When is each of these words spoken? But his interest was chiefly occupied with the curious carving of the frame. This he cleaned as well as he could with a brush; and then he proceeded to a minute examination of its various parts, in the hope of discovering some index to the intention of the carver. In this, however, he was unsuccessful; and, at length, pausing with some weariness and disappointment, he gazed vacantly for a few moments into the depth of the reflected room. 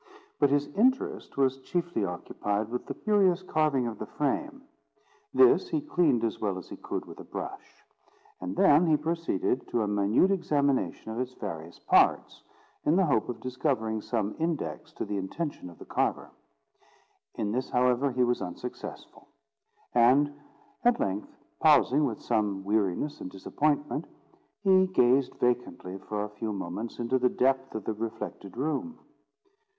But 0.39 0.49
his 0.49 0.65
interest 0.69 1.37
was 1.37 1.59
chiefly 1.59 2.03
occupied 2.05 2.69
with 2.69 2.87
the 2.87 2.95
curious 2.95 3.43
carving 3.43 3.85
of 3.85 3.99
the 3.99 4.07
frame. 4.07 4.63
This 5.31 5.67
he 5.69 5.79
cleaned 5.79 6.23
as 6.23 6.39
well 6.41 6.57
as 6.57 6.69
he 6.69 6.75
could 6.75 7.05
with 7.05 7.19
a 7.19 7.23
brush; 7.23 7.85
and 8.39 8.55
then 8.57 8.87
he 8.87 8.97
proceeded 8.97 9.67
to 9.67 9.83
a 9.83 9.87
minute 9.87 10.31
examination 10.31 11.11
of 11.11 11.19
its 11.19 11.35
various 11.35 11.77
parts, 11.77 12.41
in 12.83 12.95
the 12.95 13.05
hope 13.05 13.29
of 13.29 13.41
discovering 13.41 14.01
some 14.01 14.35
index 14.39 14.91
to 14.93 15.05
the 15.05 15.17
intention 15.17 15.69
of 15.69 15.77
the 15.77 15.85
carver. 15.85 16.31
In 17.35 17.51
this, 17.51 17.69
however, 17.69 18.11
he 18.11 18.23
was 18.23 18.41
unsuccessful; 18.41 19.27
and, 19.93 20.33
at 20.83 20.99
length, 20.99 21.29
pausing 21.59 22.05
with 22.05 22.23
some 22.23 22.63
weariness 22.63 23.21
and 23.21 23.29
disappointment, 23.29 24.07
he 24.63 24.87
gazed 24.87 25.35
vacantly 25.35 25.99
for 25.99 26.23
a 26.23 26.29
few 26.37 26.51
moments 26.51 26.97
into 26.97 27.19
the 27.19 27.29
depth 27.29 27.75
of 27.75 27.83
the 27.85 27.93
reflected 27.93 28.57
room. 28.57 28.97